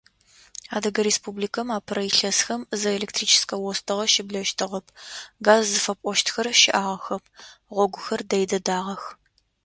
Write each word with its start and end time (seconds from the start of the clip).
Адыгэ 0.75 1.01
Республикэм 1.09 1.67
апэрэ 1.77 2.03
илъэсхэм 2.09 2.61
зы 2.79 2.89
электрическэ 2.97 3.55
остыгъэ 3.69 4.05
щыблэщтыгъэп, 4.13 4.85
газ 5.45 5.63
зыфэпӏощтхэр 5.71 6.47
щыӏагъэхэп, 6.61 7.23
гъогухэр 7.75 8.21
дэй 8.29 8.43
дэдагъэх. 8.49 9.03